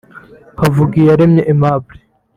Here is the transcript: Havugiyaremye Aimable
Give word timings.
Havugiyaremye 0.59 1.41
Aimable 1.51 1.97